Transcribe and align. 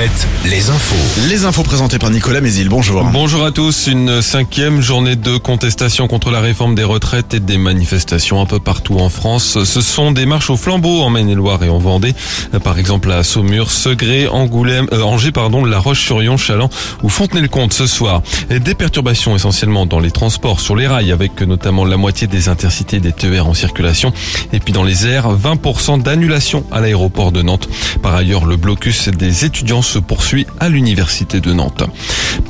Alouette, 0.00 0.28
les 0.46 0.70
infos. 0.70 1.28
Les 1.28 1.44
infos 1.44 1.62
présentées 1.62 1.98
par 1.98 2.08
Nicolas 2.08 2.40
Mézil, 2.40 2.70
bonjour. 2.70 3.04
Bonjour 3.12 3.44
à 3.44 3.50
tous, 3.50 3.86
une 3.86 4.22
cinquième 4.22 4.80
journée 4.80 5.14
de 5.14 5.36
contestation 5.36 6.08
contre 6.08 6.30
la 6.30 6.40
réforme 6.40 6.74
des 6.74 6.84
retraites 6.84 7.34
et 7.34 7.40
des 7.40 7.58
manifestations 7.58 8.40
un 8.40 8.46
peu 8.46 8.58
partout 8.58 8.96
en 8.96 9.10
France. 9.10 9.62
Ce 9.64 9.80
sont 9.82 10.10
des 10.10 10.24
marches 10.24 10.48
au 10.48 10.56
flambeau 10.56 11.02
en 11.02 11.10
Maine-et-Loire 11.10 11.62
et 11.64 11.68
en 11.68 11.78
Vendée, 11.78 12.14
par 12.64 12.78
exemple 12.78 13.12
à 13.12 13.22
Saumur, 13.22 13.70
Segré, 13.70 14.26
Angoulême, 14.26 14.86
euh, 14.92 15.02
Angers, 15.02 15.32
pardon, 15.32 15.66
La 15.66 15.78
Roche-sur-Yon, 15.78 16.38
Chaland 16.38 16.70
ou 17.02 17.10
Fontenay-le-Comte 17.10 17.74
ce 17.74 17.86
soir. 17.86 18.22
Et 18.48 18.58
des 18.58 18.74
perturbations 18.74 19.36
essentiellement 19.36 19.84
dans 19.84 20.00
les 20.00 20.10
transports 20.10 20.60
sur 20.60 20.76
les 20.76 20.86
rails 20.86 21.12
avec 21.12 21.42
notamment 21.42 21.84
la 21.84 21.98
moitié 21.98 22.26
des 22.26 22.48
intercités 22.48 23.00
des 23.00 23.12
TER 23.12 23.46
en 23.46 23.54
circulation 23.54 24.14
et 24.54 24.60
puis 24.60 24.72
dans 24.72 24.84
les 24.84 25.06
airs, 25.06 25.36
20% 25.36 26.00
d'annulation 26.00 26.64
à 26.72 26.80
l'aéroport 26.80 27.32
de 27.32 27.42
Nantes. 27.42 27.68
Par 28.02 28.14
ailleurs, 28.14 28.46
le 28.46 28.56
blocus 28.56 29.08
des 29.08 29.44
étudiants 29.44 29.82
se 29.90 29.98
poursuit 29.98 30.46
à 30.60 30.68
l'université 30.68 31.40
de 31.40 31.52
Nantes. 31.52 31.82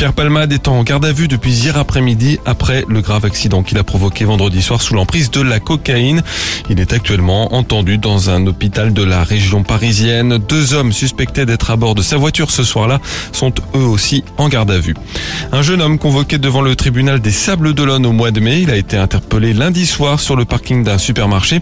Pierre 0.00 0.14
Palmade 0.14 0.50
est 0.50 0.66
en 0.66 0.82
garde 0.82 1.04
à 1.04 1.12
vue 1.12 1.28
depuis 1.28 1.52
hier 1.52 1.76
après-midi 1.76 2.38
après 2.46 2.86
le 2.88 3.02
grave 3.02 3.26
accident 3.26 3.62
qu'il 3.62 3.76
a 3.76 3.84
provoqué 3.84 4.24
vendredi 4.24 4.62
soir 4.62 4.80
sous 4.80 4.94
l'emprise 4.94 5.30
de 5.30 5.42
la 5.42 5.60
cocaïne. 5.60 6.22
Il 6.70 6.80
est 6.80 6.94
actuellement 6.94 7.54
entendu 7.54 7.98
dans 7.98 8.30
un 8.30 8.46
hôpital 8.46 8.94
de 8.94 9.02
la 9.02 9.24
région 9.24 9.62
parisienne. 9.62 10.38
Deux 10.38 10.72
hommes 10.72 10.94
suspectés 10.94 11.44
d'être 11.44 11.70
à 11.70 11.76
bord 11.76 11.94
de 11.94 12.00
sa 12.00 12.16
voiture 12.16 12.50
ce 12.50 12.64
soir-là 12.64 12.98
sont 13.32 13.52
eux 13.74 13.84
aussi 13.84 14.24
en 14.38 14.48
garde 14.48 14.70
à 14.70 14.78
vue. 14.78 14.94
Un 15.52 15.60
jeune 15.60 15.82
homme 15.82 15.98
convoqué 15.98 16.38
devant 16.38 16.62
le 16.62 16.76
tribunal 16.76 17.20
des 17.20 17.30
Sables 17.30 17.74
d'Olonne 17.74 18.06
au 18.06 18.12
mois 18.12 18.30
de 18.30 18.40
mai, 18.40 18.62
il 18.62 18.70
a 18.70 18.76
été 18.76 18.96
interpellé 18.96 19.52
lundi 19.52 19.84
soir 19.84 20.18
sur 20.18 20.34
le 20.34 20.46
parking 20.46 20.82
d'un 20.82 20.96
supermarché. 20.96 21.60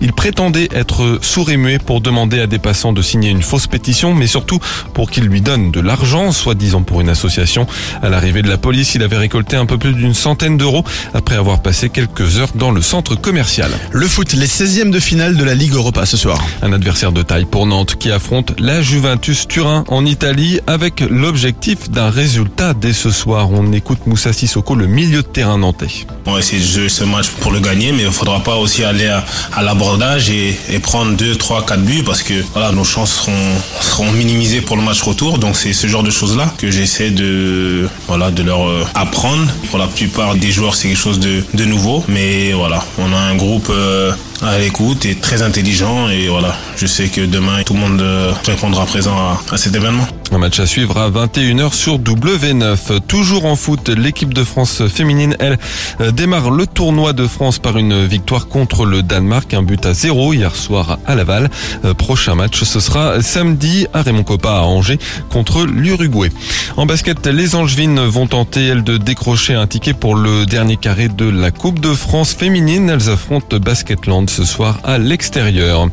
Il 0.00 0.12
prétendait 0.12 0.68
être 0.72 1.18
sourd 1.22 1.50
et 1.50 1.56
muet 1.56 1.80
pour 1.80 2.00
demander 2.00 2.38
à 2.38 2.46
des 2.46 2.60
passants 2.60 2.92
de 2.92 3.02
signer 3.02 3.30
une 3.30 3.42
fausse 3.42 3.66
pétition, 3.66 4.14
mais 4.14 4.28
surtout 4.28 4.60
pour 4.94 5.10
qu'ils 5.10 5.24
lui 5.24 5.40
donnent 5.40 5.72
de 5.72 5.80
l'argent, 5.80 6.30
soi-disant 6.30 6.82
pour 6.82 7.00
une 7.00 7.08
association. 7.08 7.66
À 8.02 8.08
l'arrivée 8.08 8.42
de 8.42 8.48
la 8.48 8.58
police, 8.58 8.94
il 8.94 9.02
avait 9.02 9.16
récolté 9.16 9.56
un 9.56 9.66
peu 9.66 9.78
plus 9.78 9.92
d'une 9.92 10.14
centaine 10.14 10.56
d'euros 10.56 10.84
après 11.14 11.36
avoir 11.36 11.62
passé 11.62 11.88
quelques 11.88 12.38
heures 12.38 12.50
dans 12.54 12.70
le 12.70 12.82
centre 12.82 13.14
commercial. 13.14 13.70
Le 13.92 14.06
foot, 14.06 14.32
les 14.32 14.46
16e 14.46 14.90
de 14.90 15.00
finale 15.00 15.36
de 15.36 15.44
la 15.44 15.54
Ligue 15.54 15.74
Europa 15.74 16.06
ce 16.06 16.16
soir. 16.16 16.38
Un 16.62 16.72
adversaire 16.72 17.12
de 17.12 17.22
taille 17.22 17.44
pour 17.44 17.66
Nantes 17.66 17.96
qui 17.98 18.10
affronte 18.10 18.52
la 18.58 18.82
Juventus 18.82 19.46
Turin 19.48 19.84
en 19.88 20.04
Italie 20.04 20.60
avec 20.66 21.00
l'objectif 21.00 21.90
d'un 21.90 22.10
résultat 22.10 22.74
dès 22.74 22.92
ce 22.92 23.10
soir. 23.10 23.50
On 23.50 23.72
écoute 23.72 24.06
Moussa 24.06 24.32
Sissoko, 24.32 24.74
le 24.74 24.86
milieu 24.86 25.22
de 25.22 25.26
terrain 25.28 25.58
nantais. 25.58 26.06
On 26.26 26.32
va 26.32 26.38
essayer 26.40 26.60
de 26.60 26.66
jouer 26.66 26.88
ce 26.88 27.04
match 27.04 27.28
pour 27.40 27.52
le 27.52 27.60
gagner, 27.60 27.92
mais 27.92 28.02
il 28.02 28.06
ne 28.06 28.10
faudra 28.10 28.42
pas 28.42 28.56
aussi 28.56 28.84
aller 28.84 29.06
à, 29.06 29.24
à 29.54 29.62
l'abordage 29.62 30.30
et, 30.30 30.58
et, 30.70 30.78
prendre 30.78 31.16
2, 31.16 31.36
3, 31.36 31.66
4 31.66 31.82
buts 31.82 32.02
parce 32.04 32.22
que 32.22 32.34
voilà, 32.52 32.72
nos 32.72 32.84
chances 32.84 33.12
seront, 33.12 33.54
seront 33.80 34.10
minimisées 34.12 34.60
pour 34.60 34.76
le 34.76 34.82
match 34.82 35.00
retour. 35.02 35.38
Donc 35.38 35.56
c'est 35.56 35.72
ce 35.72 35.86
genre 35.86 36.02
de 36.02 36.10
choses-là 36.10 36.52
que 36.58 36.70
j'essaie 36.70 37.10
de, 37.10 37.69
voilà, 38.08 38.30
de 38.30 38.42
leur 38.42 38.68
euh, 38.68 38.84
apprendre. 38.94 39.46
Pour 39.70 39.78
la 39.78 39.86
plupart 39.86 40.34
des 40.34 40.50
joueurs, 40.50 40.74
c'est 40.74 40.88
quelque 40.88 40.96
chose 40.98 41.20
de, 41.20 41.44
de 41.54 41.64
nouveau, 41.64 42.04
mais 42.08 42.52
voilà, 42.52 42.84
on 42.98 43.12
a 43.12 43.16
un 43.16 43.36
groupe 43.36 43.68
euh, 43.70 44.12
à 44.42 44.58
l'écoute 44.58 45.04
et 45.04 45.14
très 45.14 45.42
intelligent 45.42 46.08
et 46.08 46.28
voilà, 46.28 46.56
je 46.76 46.86
sais 46.86 47.08
que 47.08 47.20
demain 47.20 47.62
tout 47.64 47.74
le 47.74 47.80
monde 47.80 48.00
euh, 48.00 48.32
répondra 48.46 48.86
présent 48.86 49.16
à, 49.16 49.40
à 49.52 49.56
cet 49.56 49.74
événement. 49.74 50.06
Un 50.32 50.38
match 50.38 50.60
à 50.60 50.66
suivre 50.66 50.96
à 50.96 51.10
21h 51.10 51.74
sur 51.74 51.98
W9. 51.98 53.00
Toujours 53.00 53.46
en 53.46 53.56
foot, 53.56 53.88
l'équipe 53.88 54.32
de 54.32 54.44
France 54.44 54.86
féminine, 54.86 55.36
elle, 55.40 55.58
démarre 56.12 56.52
le 56.52 56.68
tournoi 56.68 57.12
de 57.12 57.26
France 57.26 57.58
par 57.58 57.76
une 57.76 58.06
victoire 58.06 58.46
contre 58.46 58.86
le 58.86 59.02
Danemark, 59.02 59.52
un 59.54 59.64
but 59.64 59.84
à 59.86 59.92
zéro 59.92 60.32
hier 60.32 60.54
soir 60.54 61.00
à 61.04 61.16
Laval. 61.16 61.50
Prochain 61.98 62.36
match, 62.36 62.62
ce 62.62 62.78
sera 62.78 63.20
samedi 63.22 63.88
à 63.92 64.02
Raymond 64.02 64.22
Coppa 64.22 64.52
à 64.52 64.60
Angers 64.60 65.00
contre 65.30 65.64
l'Uruguay. 65.64 66.30
En 66.76 66.86
basket, 66.86 67.26
les 67.26 67.56
Angevines 67.56 67.98
vont 67.98 68.28
tenter, 68.28 68.66
elles, 68.66 68.84
de 68.84 68.98
décrocher 68.98 69.54
un 69.54 69.66
ticket 69.66 69.94
pour 69.94 70.14
le 70.14 70.46
dernier 70.46 70.76
carré 70.76 71.08
de 71.08 71.28
la 71.28 71.50
Coupe 71.50 71.80
de 71.80 71.92
France 71.92 72.34
féminine. 72.34 72.88
Elles 72.88 73.10
affrontent 73.10 73.56
Basketland 73.58 74.29
ce 74.30 74.44
soir 74.44 74.78
à 74.84 74.98
l'extérieur. 74.98 75.88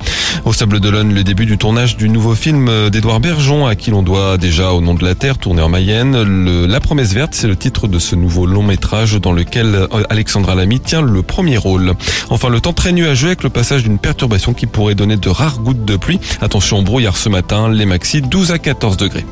Au 0.45 0.53
Sable 0.53 0.79
d'Olonne, 0.79 1.13
le 1.13 1.23
début 1.23 1.45
du 1.45 1.57
tournage 1.57 1.97
du 1.97 2.07
nouveau 2.07 2.35
film 2.35 2.89
d'Edouard 2.89 3.19
Bergeon, 3.19 3.65
à 3.65 3.75
qui 3.75 3.89
l'on 3.91 4.03
doit 4.03 4.37
déjà 4.37 4.71
au 4.71 4.81
nom 4.81 4.93
de 4.93 5.03
la 5.03 5.15
Terre, 5.15 5.37
tourné 5.37 5.61
en 5.61 5.69
Mayenne. 5.69 6.65
La 6.65 6.79
promesse 6.79 7.13
verte, 7.13 7.33
c'est 7.33 7.47
le 7.47 7.55
titre 7.55 7.87
de 7.87 7.99
ce 7.99 8.15
nouveau 8.15 8.45
long 8.45 8.63
métrage 8.63 9.15
dans 9.15 9.31
lequel 9.31 9.87
Alexandra 10.09 10.55
Lamy 10.55 10.79
tient 10.79 11.01
le 11.01 11.23
premier 11.23 11.57
rôle. 11.57 11.93
Enfin, 12.29 12.49
le 12.49 12.61
temps 12.61 12.73
très 12.73 12.91
nuageux 12.91 13.27
avec 13.27 13.43
le 13.43 13.49
passage 13.49 13.83
d'une 13.83 13.97
perturbation 13.97 14.53
qui 14.53 14.67
pourrait 14.67 14.95
donner 14.95 15.17
de 15.17 15.29
rares 15.29 15.59
gouttes 15.59 15.85
de 15.85 15.97
pluie. 15.97 16.19
Attention, 16.39 16.83
brouillard 16.83 17.17
ce 17.17 17.29
matin, 17.29 17.69
les 17.69 17.85
maxi 17.85 18.21
12 18.21 18.51
à 18.51 18.59
14 18.59 18.97
degrés. 18.97 19.25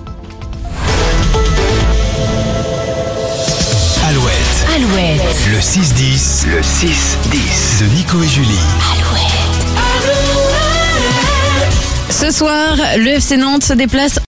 Alouette. 4.85 5.19
Alouette. 5.21 5.47
Le 5.51 5.59
6-10. 5.59 6.47
Le 6.47 6.61
6-10. 6.61 7.79
De 7.81 7.85
Nico 7.95 8.21
et 8.21 8.27
Julie. 8.27 8.59
Alouette. 8.93 9.31
Ce 12.09 12.29
soir, 12.31 12.75
le 12.97 13.07
FC 13.07 13.37
Nantes 13.37 13.63
se 13.63 13.73
déplace 13.73 14.19